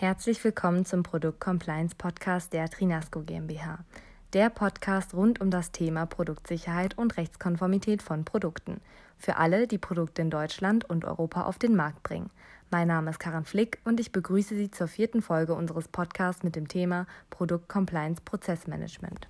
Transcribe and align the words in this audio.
Herzlich 0.00 0.42
willkommen 0.44 0.86
zum 0.86 1.02
Produkt 1.02 1.40
Compliance 1.40 1.94
Podcast 1.94 2.54
der 2.54 2.70
Trinasco 2.70 3.20
GmbH. 3.20 3.84
Der 4.32 4.48
Podcast 4.48 5.12
rund 5.12 5.42
um 5.42 5.50
das 5.50 5.72
Thema 5.72 6.06
Produktsicherheit 6.06 6.96
und 6.96 7.18
Rechtskonformität 7.18 8.00
von 8.00 8.24
Produkten. 8.24 8.80
Für 9.18 9.36
alle, 9.36 9.66
die 9.66 9.76
Produkte 9.76 10.22
in 10.22 10.30
Deutschland 10.30 10.88
und 10.88 11.04
Europa 11.04 11.42
auf 11.42 11.58
den 11.58 11.76
Markt 11.76 12.02
bringen. 12.02 12.30
Mein 12.70 12.88
Name 12.88 13.10
ist 13.10 13.18
Karin 13.18 13.44
Flick 13.44 13.78
und 13.84 14.00
ich 14.00 14.10
begrüße 14.10 14.56
Sie 14.56 14.70
zur 14.70 14.88
vierten 14.88 15.20
Folge 15.20 15.52
unseres 15.52 15.86
Podcasts 15.86 16.44
mit 16.44 16.56
dem 16.56 16.66
Thema 16.66 17.06
Produkt 17.28 17.68
Compliance 17.68 18.22
Prozessmanagement. 18.24 19.28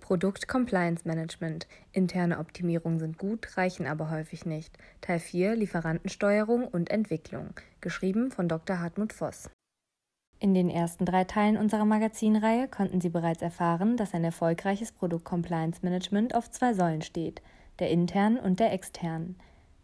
Produkt 0.00 0.48
Compliance 0.48 1.06
Management. 1.06 1.68
Interne 1.92 2.38
Optimierungen 2.38 3.00
sind 3.00 3.18
gut, 3.18 3.54
reichen 3.58 3.86
aber 3.86 4.08
häufig 4.08 4.46
nicht. 4.46 4.78
Teil 5.02 5.18
4 5.18 5.56
Lieferantensteuerung 5.56 6.66
und 6.68 6.88
Entwicklung. 6.88 7.50
Geschrieben 7.82 8.30
von 8.30 8.48
Dr. 8.48 8.80
Hartmut 8.80 9.12
Voss. 9.12 9.50
In 10.40 10.52
den 10.52 10.68
ersten 10.68 11.04
drei 11.04 11.24
Teilen 11.24 11.56
unserer 11.56 11.84
Magazinreihe 11.84 12.68
konnten 12.68 13.00
Sie 13.00 13.08
bereits 13.08 13.42
erfahren, 13.42 13.96
dass 13.96 14.14
ein 14.14 14.24
erfolgreiches 14.24 14.92
Produkt 14.92 15.24
Compliance 15.24 15.80
Management 15.82 16.34
auf 16.34 16.50
zwei 16.50 16.74
Säulen 16.74 17.02
steht, 17.02 17.40
der 17.78 17.90
internen 17.90 18.38
und 18.38 18.60
der 18.60 18.72
externen. 18.72 19.36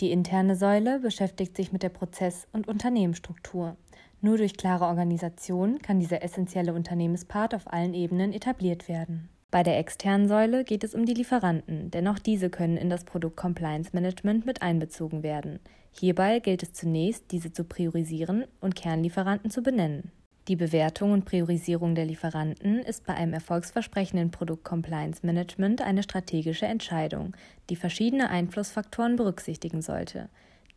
Die 0.00 0.10
interne 0.10 0.56
Säule 0.56 1.00
beschäftigt 1.00 1.56
sich 1.56 1.72
mit 1.72 1.82
der 1.82 1.88
Prozess- 1.88 2.46
und 2.52 2.68
Unternehmensstruktur. 2.68 3.76
Nur 4.20 4.38
durch 4.38 4.56
klare 4.56 4.86
Organisation 4.86 5.80
kann 5.80 6.00
dieser 6.00 6.22
essentielle 6.22 6.74
Unternehmenspart 6.74 7.54
auf 7.54 7.72
allen 7.72 7.94
Ebenen 7.94 8.32
etabliert 8.32 8.88
werden. 8.88 9.28
Bei 9.50 9.62
der 9.62 9.78
externen 9.78 10.26
Säule 10.26 10.64
geht 10.64 10.82
es 10.82 10.94
um 10.94 11.04
die 11.04 11.14
Lieferanten, 11.14 11.90
denn 11.90 12.08
auch 12.08 12.18
diese 12.18 12.50
können 12.50 12.76
in 12.76 12.90
das 12.90 13.04
Produkt 13.04 13.36
Compliance 13.36 13.90
Management 13.92 14.46
mit 14.46 14.62
einbezogen 14.62 15.22
werden. 15.22 15.60
Hierbei 15.92 16.40
gilt 16.40 16.64
es 16.64 16.72
zunächst, 16.72 17.30
diese 17.30 17.52
zu 17.52 17.62
priorisieren 17.62 18.46
und 18.60 18.74
Kernlieferanten 18.74 19.50
zu 19.50 19.62
benennen. 19.62 20.10
Die 20.48 20.56
Bewertung 20.56 21.12
und 21.12 21.24
Priorisierung 21.24 21.94
der 21.94 22.04
Lieferanten 22.04 22.80
ist 22.80 23.06
bei 23.06 23.14
einem 23.14 23.32
erfolgsversprechenden 23.32 24.30
Produkt-Compliance-Management 24.30 25.80
eine 25.80 26.02
strategische 26.02 26.66
Entscheidung, 26.66 27.34
die 27.70 27.76
verschiedene 27.76 28.28
Einflussfaktoren 28.28 29.16
berücksichtigen 29.16 29.80
sollte. 29.80 30.28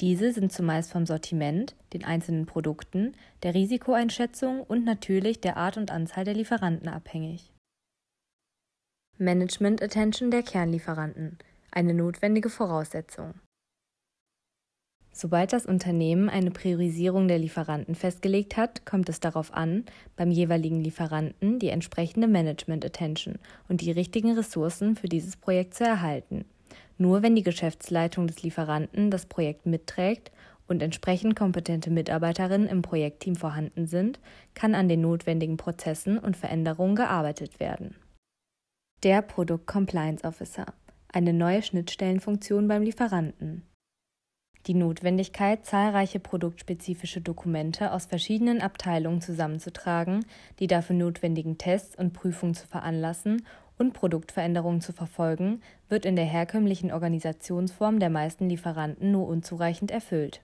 Diese 0.00 0.32
sind 0.32 0.52
zumeist 0.52 0.92
vom 0.92 1.04
Sortiment, 1.04 1.74
den 1.94 2.04
einzelnen 2.04 2.46
Produkten, 2.46 3.14
der 3.42 3.54
Risikoeinschätzung 3.54 4.60
und 4.60 4.84
natürlich 4.84 5.40
der 5.40 5.56
Art 5.56 5.78
und 5.78 5.90
Anzahl 5.90 6.24
der 6.24 6.34
Lieferanten 6.34 6.88
abhängig. 6.88 7.50
Management 9.18 9.82
Attention 9.82 10.30
der 10.30 10.42
Kernlieferanten 10.42 11.38
eine 11.72 11.92
notwendige 11.92 12.50
Voraussetzung. 12.50 13.34
Sobald 15.18 15.54
das 15.54 15.64
Unternehmen 15.64 16.28
eine 16.28 16.50
Priorisierung 16.50 17.26
der 17.26 17.38
Lieferanten 17.38 17.94
festgelegt 17.94 18.58
hat, 18.58 18.84
kommt 18.84 19.08
es 19.08 19.18
darauf 19.18 19.54
an, 19.54 19.86
beim 20.14 20.30
jeweiligen 20.30 20.82
Lieferanten 20.82 21.58
die 21.58 21.70
entsprechende 21.70 22.28
Management 22.28 22.84
Attention 22.84 23.36
und 23.66 23.80
die 23.80 23.90
richtigen 23.90 24.32
Ressourcen 24.32 24.94
für 24.94 25.08
dieses 25.08 25.38
Projekt 25.38 25.72
zu 25.72 25.84
erhalten. 25.84 26.44
Nur 26.98 27.22
wenn 27.22 27.34
die 27.34 27.42
Geschäftsleitung 27.42 28.26
des 28.26 28.42
Lieferanten 28.42 29.10
das 29.10 29.24
Projekt 29.24 29.64
mitträgt 29.64 30.32
und 30.68 30.82
entsprechend 30.82 31.34
kompetente 31.34 31.90
Mitarbeiterinnen 31.90 32.68
im 32.68 32.82
Projektteam 32.82 33.36
vorhanden 33.36 33.86
sind, 33.86 34.20
kann 34.52 34.74
an 34.74 34.86
den 34.86 35.00
notwendigen 35.00 35.56
Prozessen 35.56 36.18
und 36.18 36.36
Veränderungen 36.36 36.94
gearbeitet 36.94 37.58
werden. 37.58 37.96
Der 39.02 39.22
Produkt 39.22 39.66
Compliance 39.66 40.24
Officer 40.24 40.66
eine 41.10 41.32
neue 41.32 41.62
Schnittstellenfunktion 41.62 42.68
beim 42.68 42.82
Lieferanten 42.82 43.62
die 44.66 44.74
Notwendigkeit, 44.74 45.64
zahlreiche 45.64 46.18
produktspezifische 46.18 47.20
Dokumente 47.20 47.92
aus 47.92 48.06
verschiedenen 48.06 48.60
Abteilungen 48.60 49.20
zusammenzutragen, 49.20 50.24
die 50.58 50.66
dafür 50.66 50.96
notwendigen 50.96 51.58
Tests 51.58 51.96
und 51.96 52.12
Prüfungen 52.12 52.54
zu 52.54 52.66
veranlassen 52.66 53.46
und 53.78 53.92
Produktveränderungen 53.92 54.80
zu 54.80 54.92
verfolgen, 54.92 55.60
wird 55.88 56.04
in 56.04 56.16
der 56.16 56.24
herkömmlichen 56.24 56.92
Organisationsform 56.92 58.00
der 58.00 58.10
meisten 58.10 58.48
Lieferanten 58.48 59.12
nur 59.12 59.28
unzureichend 59.28 59.90
erfüllt. 59.90 60.40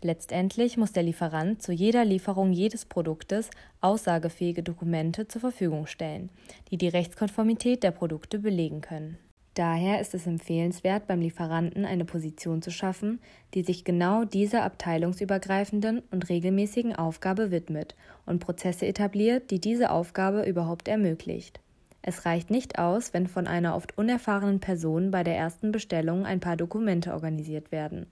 Letztendlich 0.00 0.76
muss 0.76 0.92
der 0.92 1.02
Lieferant 1.02 1.62
zu 1.62 1.72
jeder 1.72 2.04
Lieferung 2.04 2.52
jedes 2.52 2.86
Produktes 2.86 3.50
aussagefähige 3.80 4.62
Dokumente 4.62 5.28
zur 5.28 5.40
Verfügung 5.40 5.86
stellen, 5.86 6.30
die 6.70 6.78
die 6.78 6.88
Rechtskonformität 6.88 7.82
der 7.82 7.90
Produkte 7.90 8.38
belegen 8.38 8.80
können. 8.80 9.18
Daher 9.56 10.02
ist 10.02 10.12
es 10.12 10.26
empfehlenswert, 10.26 11.06
beim 11.06 11.22
Lieferanten 11.22 11.86
eine 11.86 12.04
Position 12.04 12.60
zu 12.60 12.70
schaffen, 12.70 13.20
die 13.54 13.62
sich 13.62 13.84
genau 13.84 14.24
dieser 14.24 14.64
abteilungsübergreifenden 14.64 16.02
und 16.10 16.28
regelmäßigen 16.28 16.94
Aufgabe 16.94 17.50
widmet 17.50 17.96
und 18.26 18.38
Prozesse 18.38 18.86
etabliert, 18.86 19.50
die 19.50 19.58
diese 19.58 19.90
Aufgabe 19.90 20.42
überhaupt 20.42 20.88
ermöglicht. 20.88 21.60
Es 22.02 22.26
reicht 22.26 22.50
nicht 22.50 22.78
aus, 22.78 23.14
wenn 23.14 23.26
von 23.26 23.46
einer 23.46 23.76
oft 23.76 23.96
unerfahrenen 23.96 24.60
Person 24.60 25.10
bei 25.10 25.24
der 25.24 25.38
ersten 25.38 25.72
Bestellung 25.72 26.26
ein 26.26 26.40
paar 26.40 26.58
Dokumente 26.58 27.14
organisiert 27.14 27.72
werden. 27.72 28.04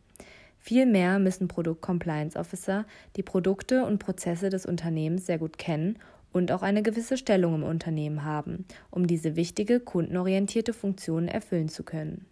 Vielmehr 0.58 1.18
müssen 1.18 1.46
Produkt 1.46 1.82
Compliance 1.82 2.38
Officer 2.38 2.86
die 3.16 3.22
Produkte 3.22 3.84
und 3.84 3.98
Prozesse 3.98 4.48
des 4.48 4.64
Unternehmens 4.64 5.26
sehr 5.26 5.36
gut 5.36 5.58
kennen 5.58 5.98
und 6.34 6.50
auch 6.50 6.62
eine 6.62 6.82
gewisse 6.82 7.16
Stellung 7.16 7.54
im 7.54 7.62
Unternehmen 7.62 8.24
haben, 8.24 8.66
um 8.90 9.06
diese 9.06 9.36
wichtige 9.36 9.78
kundenorientierte 9.78 10.72
Funktion 10.72 11.28
erfüllen 11.28 11.68
zu 11.68 11.84
können. 11.84 12.26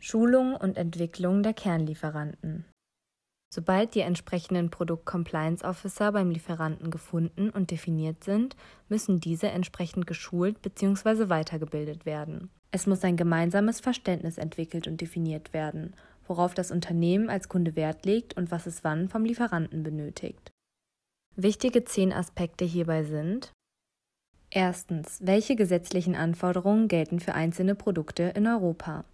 Schulung 0.00 0.54
und 0.54 0.76
Entwicklung 0.76 1.42
der 1.42 1.54
Kernlieferanten. 1.54 2.64
Sobald 3.50 3.94
die 3.94 4.00
entsprechenden 4.00 4.70
Produkt-Compliance 4.70 5.64
Officer 5.64 6.12
beim 6.12 6.30
Lieferanten 6.30 6.90
gefunden 6.90 7.50
und 7.50 7.70
definiert 7.70 8.22
sind, 8.24 8.56
müssen 8.88 9.20
diese 9.20 9.48
entsprechend 9.48 10.06
geschult 10.06 10.60
bzw. 10.60 11.28
weitergebildet 11.30 12.04
werden. 12.04 12.50
Es 12.72 12.86
muss 12.86 13.02
ein 13.04 13.16
gemeinsames 13.16 13.80
Verständnis 13.80 14.36
entwickelt 14.36 14.86
und 14.86 15.00
definiert 15.00 15.54
werden, 15.54 15.94
worauf 16.26 16.52
das 16.52 16.70
Unternehmen 16.70 17.30
als 17.30 17.48
Kunde 17.48 17.76
Wert 17.76 18.04
legt 18.04 18.36
und 18.36 18.50
was 18.50 18.66
es 18.66 18.84
wann 18.84 19.08
vom 19.08 19.24
Lieferanten 19.24 19.82
benötigt. 19.82 20.50
Wichtige 21.40 21.84
zehn 21.84 22.12
Aspekte 22.12 22.64
hierbei 22.64 23.04
sind 23.04 23.52
Erstens, 24.50 25.20
welche 25.22 25.54
gesetzlichen 25.54 26.16
Anforderungen 26.16 26.88
gelten 26.88 27.20
für 27.20 27.32
einzelne 27.32 27.76
Produkte 27.76 28.32
in 28.34 28.48
Europa? 28.48 29.04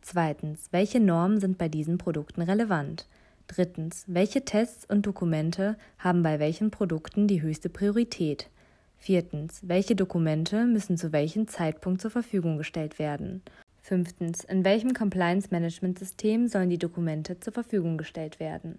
Zweitens, 0.00 0.68
welche 0.70 0.98
Normen 0.98 1.40
sind 1.40 1.58
bei 1.58 1.68
diesen 1.68 1.98
Produkten 1.98 2.40
relevant? 2.40 3.06
Drittens, 3.48 4.06
welche 4.06 4.46
Tests 4.46 4.86
und 4.88 5.04
Dokumente 5.04 5.76
haben 5.98 6.22
bei 6.22 6.38
welchen 6.38 6.70
Produkten 6.70 7.26
die 7.26 7.42
höchste 7.42 7.68
Priorität? 7.68 8.48
Viertens, 8.96 9.60
welche 9.64 9.94
Dokumente 9.94 10.64
müssen 10.64 10.96
zu 10.96 11.12
welchem 11.12 11.48
Zeitpunkt 11.48 12.00
zur 12.00 12.10
Verfügung 12.10 12.56
gestellt 12.56 12.98
werden? 12.98 13.42
Fünftens, 13.82 14.42
in 14.44 14.64
welchem 14.64 14.94
Compliance-Management-System 14.94 16.48
sollen 16.48 16.70
die 16.70 16.78
Dokumente 16.78 17.40
zur 17.40 17.52
Verfügung 17.52 17.98
gestellt 17.98 18.40
werden? 18.40 18.78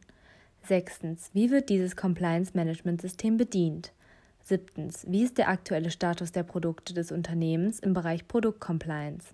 Sechstens, 0.68 1.30
wie 1.34 1.52
wird 1.52 1.70
dieses 1.70 1.96
Compliance-Management-System 1.96 3.38
bedient? 3.38 3.92
Siebtens, 4.42 5.06
wie 5.08 5.24
ist 5.24 5.38
der 5.38 5.50
aktuelle 5.50 5.92
Status 5.92 6.32
der 6.32 6.42
Produkte 6.42 6.96
des 6.96 7.12
Unternehmens 7.12 7.80
im 7.80 7.94
Bereich 7.94 8.28
Produktcompliance? 8.28 9.28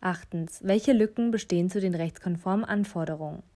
Achtens, 0.00 0.60
welche 0.62 0.92
Lücken 0.92 1.30
bestehen 1.30 1.68
zu 1.68 1.78
den 1.78 1.94
rechtskonformen 1.94 2.64
Anforderungen? 2.64 3.42